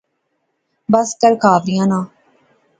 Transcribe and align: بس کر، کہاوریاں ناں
بس 0.91 1.09
کر، 1.21 1.31
کہاوریاں 1.41 1.87
ناں 1.91 2.05